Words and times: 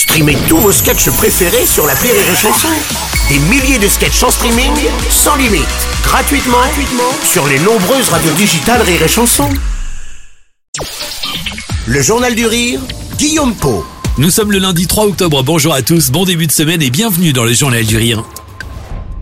Streamez 0.00 0.38
tous 0.48 0.56
vos 0.56 0.72
sketchs 0.72 1.10
préférés 1.10 1.66
sur 1.66 1.86
la 1.86 1.92
Rire 1.92 2.14
et 2.14 2.34
Chanson. 2.34 2.68
Des 3.28 3.38
milliers 3.38 3.78
de 3.78 3.86
sketchs 3.86 4.22
en 4.22 4.30
streaming, 4.30 4.72
sans 5.10 5.36
limite, 5.36 5.66
gratuitement, 6.02 6.56
gratuitement 6.56 7.12
sur 7.22 7.46
les 7.46 7.58
nombreuses 7.58 8.08
radios 8.08 8.32
digitales 8.32 8.80
Rire 8.80 9.02
et. 9.02 9.50
Le 11.86 12.00
Journal 12.00 12.34
du 12.34 12.46
Rire, 12.46 12.80
Guillaume 13.18 13.54
Po. 13.54 13.84
Nous 14.16 14.30
sommes 14.30 14.52
le 14.52 14.58
lundi 14.58 14.86
3 14.86 15.04
octobre, 15.04 15.42
bonjour 15.42 15.74
à 15.74 15.82
tous, 15.82 16.10
bon 16.10 16.24
début 16.24 16.46
de 16.46 16.52
semaine 16.52 16.80
et 16.80 16.88
bienvenue 16.88 17.34
dans 17.34 17.44
le 17.44 17.52
Journal 17.52 17.84
du 17.84 17.98
Rire. 17.98 18.24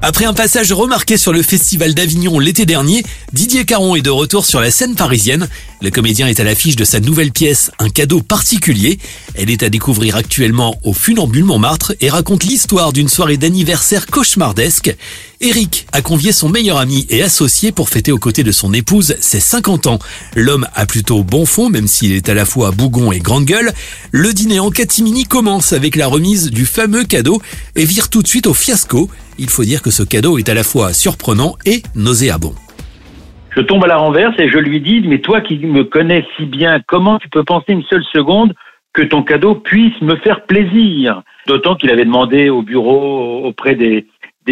Après 0.00 0.26
un 0.26 0.32
passage 0.32 0.72
remarqué 0.72 1.16
sur 1.16 1.32
le 1.32 1.42
Festival 1.42 1.92
d'Avignon 1.92 2.38
l'été 2.38 2.66
dernier, 2.66 3.02
Didier 3.32 3.64
Caron 3.64 3.96
est 3.96 4.00
de 4.00 4.10
retour 4.10 4.46
sur 4.46 4.60
la 4.60 4.70
scène 4.70 4.94
parisienne. 4.94 5.48
Le 5.82 5.90
comédien 5.90 6.28
est 6.28 6.38
à 6.38 6.44
l'affiche 6.44 6.76
de 6.76 6.84
sa 6.84 7.00
nouvelle 7.00 7.32
pièce, 7.32 7.72
Un 7.80 7.88
cadeau 7.88 8.22
particulier. 8.22 8.98
Elle 9.34 9.50
est 9.50 9.64
à 9.64 9.68
découvrir 9.68 10.14
actuellement 10.14 10.78
au 10.84 10.92
Funambule 10.92 11.44
Montmartre 11.44 11.94
et 12.00 12.10
raconte 12.10 12.44
l'histoire 12.44 12.92
d'une 12.92 13.08
soirée 13.08 13.38
d'anniversaire 13.38 14.06
cauchemardesque. 14.06 14.96
Eric 15.40 15.86
a 15.92 16.02
convié 16.02 16.32
son 16.32 16.48
meilleur 16.48 16.78
ami 16.78 17.06
et 17.10 17.22
associé 17.22 17.70
pour 17.70 17.88
fêter 17.88 18.10
aux 18.10 18.18
côtés 18.18 18.42
de 18.42 18.50
son 18.50 18.72
épouse 18.72 19.14
ses 19.20 19.38
50 19.38 19.86
ans. 19.86 20.00
L'homme 20.34 20.66
a 20.74 20.84
plutôt 20.84 21.22
bon 21.22 21.46
fond, 21.46 21.70
même 21.70 21.86
s'il 21.86 22.12
est 22.12 22.28
à 22.28 22.34
la 22.34 22.44
fois 22.44 22.72
bougon 22.72 23.12
et 23.12 23.20
grande 23.20 23.44
gueule. 23.44 23.70
Le 24.10 24.32
dîner 24.32 24.58
en 24.58 24.70
catimini 24.70 25.24
commence 25.24 25.72
avec 25.72 25.94
la 25.94 26.08
remise 26.08 26.50
du 26.50 26.66
fameux 26.66 27.04
cadeau 27.04 27.40
et 27.76 27.84
vire 27.84 28.10
tout 28.10 28.22
de 28.22 28.26
suite 28.26 28.48
au 28.48 28.54
fiasco. 28.54 29.08
Il 29.38 29.48
faut 29.48 29.62
dire 29.62 29.80
que 29.80 29.92
ce 29.92 30.02
cadeau 30.02 30.38
est 30.38 30.48
à 30.48 30.54
la 30.54 30.64
fois 30.64 30.92
surprenant 30.92 31.54
et 31.64 31.84
nauséabond. 31.94 32.54
Je 33.56 33.60
tombe 33.60 33.84
à 33.84 33.88
la 33.88 33.96
renverse 33.96 34.34
et 34.40 34.50
je 34.50 34.58
lui 34.58 34.80
dis, 34.80 35.02
mais 35.06 35.20
toi 35.20 35.40
qui 35.40 35.58
me 35.58 35.84
connais 35.84 36.26
si 36.36 36.46
bien, 36.46 36.80
comment 36.88 37.18
tu 37.20 37.28
peux 37.28 37.44
penser 37.44 37.72
une 37.72 37.84
seule 37.84 38.04
seconde 38.12 38.54
que 38.92 39.02
ton 39.02 39.22
cadeau 39.22 39.54
puisse 39.54 40.00
me 40.02 40.16
faire 40.16 40.46
plaisir? 40.46 41.22
D'autant 41.46 41.76
qu'il 41.76 41.90
avait 41.90 42.04
demandé 42.04 42.50
au 42.50 42.62
bureau 42.62 43.44
auprès 43.44 43.76
des, 43.76 44.06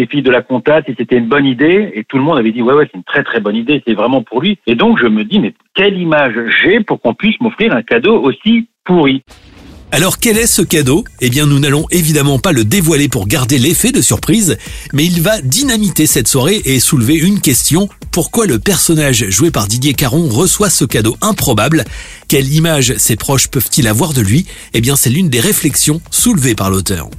filles 0.05 0.21
de 0.21 0.29
la 0.29 0.41
compta 0.41 0.83
si 0.83 0.93
c'était 0.97 1.17
une 1.17 1.27
bonne 1.27 1.45
idée. 1.45 1.91
Et 1.95 2.03
tout 2.03 2.17
le 2.17 2.23
monde 2.23 2.37
avait 2.37 2.51
dit 2.51 2.61
ouais 2.61 2.73
ouais 2.73 2.87
c'est 2.91 2.97
une 2.97 3.03
très 3.03 3.23
très 3.23 3.39
bonne 3.39 3.55
idée 3.55 3.81
c'est 3.87 3.93
vraiment 3.93 4.21
pour 4.21 4.41
lui. 4.41 4.59
Et 4.67 4.75
donc 4.75 4.99
je 5.01 5.07
me 5.07 5.23
dis 5.23 5.39
mais 5.39 5.53
quelle 5.73 5.97
image 5.97 6.35
j'ai 6.61 6.81
pour 6.81 7.01
qu'on 7.01 7.13
puisse 7.13 7.39
m'offrir 7.41 7.73
un 7.73 7.81
cadeau 7.81 8.21
aussi 8.21 8.67
pourri? 8.83 9.23
Alors 9.89 10.19
quel 10.19 10.37
est 10.37 10.47
ce 10.47 10.61
cadeau? 10.61 11.05
Eh 11.21 11.29
bien 11.29 11.45
nous 11.45 11.59
n'allons 11.59 11.85
évidemment 11.91 12.39
pas 12.39 12.51
le 12.51 12.65
dévoiler 12.65 13.07
pour 13.07 13.25
garder 13.25 13.57
l'effet 13.57 13.93
de 13.93 14.01
surprise, 14.01 14.57
mais 14.93 15.05
il 15.05 15.21
va 15.21 15.39
dynamiter 15.41 16.05
cette 16.05 16.27
soirée 16.27 16.61
et 16.65 16.81
soulever 16.81 17.15
une 17.15 17.39
question. 17.39 17.87
Pourquoi 18.11 18.47
le 18.47 18.59
personnage 18.59 19.29
joué 19.29 19.49
par 19.49 19.67
Didier 19.67 19.93
Caron 19.93 20.27
reçoit 20.27 20.69
ce 20.69 20.83
cadeau 20.83 21.15
improbable? 21.21 21.85
Quelle 22.27 22.53
image 22.53 22.97
ses 22.97 23.15
proches 23.15 23.47
peuvent-ils 23.47 23.87
avoir 23.87 24.11
de 24.11 24.21
lui? 24.21 24.45
Eh 24.73 24.81
bien 24.81 24.97
c'est 24.97 25.09
l'une 25.09 25.29
des 25.29 25.39
réflexions 25.39 26.01
soulevées 26.11 26.55
par 26.55 26.69
l'auteur. 26.69 27.09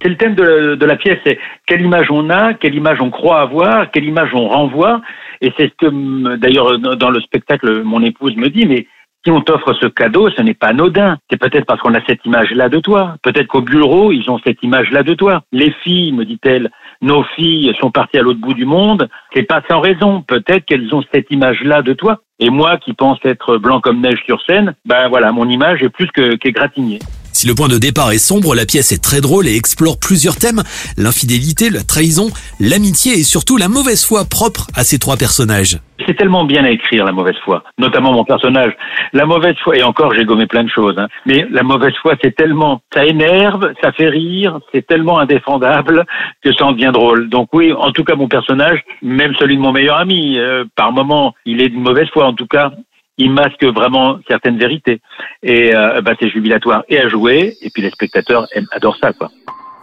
C'est 0.00 0.08
le 0.08 0.16
thème 0.16 0.34
de, 0.34 0.84
la 0.84 0.96
pièce, 0.96 1.18
c'est 1.26 1.38
quelle 1.66 1.82
image 1.82 2.10
on 2.10 2.30
a, 2.30 2.54
quelle 2.54 2.74
image 2.74 3.00
on 3.00 3.10
croit 3.10 3.40
avoir, 3.40 3.90
quelle 3.90 4.04
image 4.04 4.30
on 4.32 4.48
renvoie. 4.48 5.00
Et 5.40 5.52
c'est 5.56 5.70
ce 5.70 5.74
que, 5.86 6.36
d'ailleurs, 6.36 6.78
dans 6.78 7.10
le 7.10 7.20
spectacle, 7.20 7.82
mon 7.82 8.02
épouse 8.02 8.36
me 8.36 8.48
dit, 8.48 8.66
mais 8.66 8.86
si 9.24 9.32
on 9.32 9.40
t'offre 9.40 9.74
ce 9.74 9.86
cadeau, 9.86 10.30
ce 10.30 10.42
n'est 10.42 10.54
pas 10.54 10.68
anodin. 10.68 11.18
C'est 11.28 11.38
peut-être 11.38 11.66
parce 11.66 11.80
qu'on 11.80 11.94
a 11.94 12.04
cette 12.06 12.24
image-là 12.24 12.68
de 12.68 12.78
toi. 12.78 13.16
Peut-être 13.22 13.48
qu'au 13.48 13.62
bureau, 13.62 14.12
ils 14.12 14.30
ont 14.30 14.38
cette 14.46 14.62
image-là 14.62 15.02
de 15.02 15.14
toi. 15.14 15.42
Les 15.52 15.72
filles, 15.82 16.12
me 16.12 16.24
dit-elle, 16.24 16.70
nos 17.02 17.24
filles 17.34 17.74
sont 17.80 17.90
parties 17.90 18.18
à 18.18 18.22
l'autre 18.22 18.40
bout 18.40 18.54
du 18.54 18.64
monde. 18.64 19.08
C'est 19.34 19.42
pas 19.42 19.62
sans 19.68 19.80
raison. 19.80 20.22
Peut-être 20.22 20.64
qu'elles 20.64 20.94
ont 20.94 21.02
cette 21.12 21.30
image-là 21.30 21.82
de 21.82 21.92
toi. 21.92 22.20
Et 22.38 22.50
moi, 22.50 22.78
qui 22.78 22.92
pense 22.92 23.18
être 23.24 23.58
blanc 23.58 23.80
comme 23.80 24.00
neige 24.00 24.22
sur 24.24 24.40
scène, 24.42 24.74
ben 24.84 25.08
voilà, 25.08 25.32
mon 25.32 25.48
image 25.48 25.82
est 25.82 25.88
plus 25.88 26.06
que, 26.06 26.36
qu'égratignée. 26.36 27.00
Si 27.32 27.46
le 27.46 27.54
point 27.54 27.68
de 27.68 27.78
départ 27.78 28.10
est 28.12 28.18
sombre, 28.18 28.54
la 28.54 28.66
pièce 28.66 28.92
est 28.92 29.02
très 29.02 29.20
drôle 29.20 29.46
et 29.46 29.54
explore 29.54 29.98
plusieurs 29.98 30.36
thèmes, 30.36 30.62
l'infidélité, 30.96 31.70
la 31.70 31.84
trahison, 31.84 32.30
l'amitié 32.60 33.18
et 33.18 33.22
surtout 33.22 33.56
la 33.56 33.68
mauvaise 33.68 34.04
foi 34.04 34.24
propre 34.24 34.66
à 34.74 34.82
ces 34.82 34.98
trois 34.98 35.16
personnages. 35.16 35.78
C'est 36.06 36.16
tellement 36.16 36.44
bien 36.44 36.64
à 36.64 36.70
écrire 36.70 37.04
la 37.04 37.12
mauvaise 37.12 37.36
foi, 37.44 37.64
notamment 37.78 38.12
mon 38.12 38.24
personnage. 38.24 38.72
La 39.12 39.26
mauvaise 39.26 39.56
foi, 39.62 39.76
et 39.76 39.82
encore 39.82 40.14
j'ai 40.14 40.24
gommé 40.24 40.46
plein 40.46 40.64
de 40.64 40.70
choses, 40.70 40.96
hein, 40.98 41.08
mais 41.26 41.46
la 41.50 41.62
mauvaise 41.62 41.94
foi 42.00 42.14
c'est 42.22 42.34
tellement, 42.34 42.80
ça 42.94 43.04
énerve, 43.04 43.72
ça 43.82 43.92
fait 43.92 44.08
rire, 44.08 44.58
c'est 44.72 44.86
tellement 44.86 45.18
indéfendable 45.18 46.06
que 46.42 46.52
ça 46.54 46.66
en 46.66 46.72
devient 46.72 46.92
drôle. 46.92 47.28
Donc 47.28 47.48
oui, 47.52 47.72
en 47.72 47.92
tout 47.92 48.04
cas 48.04 48.14
mon 48.14 48.28
personnage, 48.28 48.80
même 49.02 49.34
celui 49.38 49.56
de 49.56 49.60
mon 49.60 49.72
meilleur 49.72 49.98
ami, 49.98 50.38
euh, 50.38 50.64
par 50.76 50.92
moment 50.92 51.34
il 51.44 51.60
est 51.60 51.68
de 51.68 51.76
mauvaise 51.76 52.08
foi 52.12 52.26
en 52.26 52.32
tout 52.32 52.46
cas, 52.46 52.72
il 53.18 53.32
masque 53.32 53.64
vraiment 53.64 54.18
certaines 54.28 54.58
vérités. 54.58 55.00
Et 55.42 55.74
euh, 55.74 56.00
bah, 56.00 56.12
c'est 56.18 56.30
jubilatoire 56.30 56.84
et 56.88 56.98
à 56.98 57.08
jouer. 57.08 57.56
Et 57.60 57.70
puis 57.70 57.82
les 57.82 57.90
spectateurs 57.90 58.46
aiment, 58.52 58.68
adorent 58.72 58.96
ça, 59.00 59.12
quoi. 59.12 59.30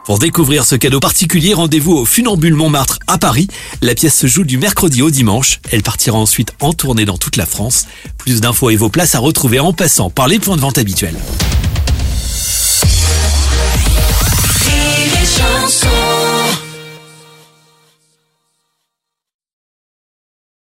Pour 0.06 0.20
découvrir 0.20 0.66
ce 0.66 0.76
cadeau 0.76 1.00
particulier, 1.00 1.56
rendez-vous 1.56 1.94
au 1.94 2.06
Funambule 2.06 2.54
Montmartre 2.54 3.00
à 3.08 3.18
Paris. 3.18 3.48
La 3.82 3.96
pièce 3.96 4.16
se 4.16 4.28
joue 4.28 4.44
du 4.44 4.60
mercredi 4.60 5.02
au 5.02 5.10
dimanche. 5.10 5.60
Elle 5.72 5.82
partira 5.82 6.16
ensuite 6.16 6.54
en 6.62 6.74
tournée 6.74 7.06
dans 7.06 7.18
toute 7.18 7.38
la 7.38 7.48
France. 7.48 7.88
Plus 8.20 8.40
d'infos 8.40 8.70
et 8.70 8.76
vos 8.76 8.90
places 8.90 9.16
à 9.16 9.20
retrouver 9.20 9.60
en 9.60 9.74
passant 9.74 10.12
par 10.12 10.28
les 10.28 10.38
points 10.38 10.58
de 10.58 10.62
vente 10.62 10.78
habituels. 10.78 11.16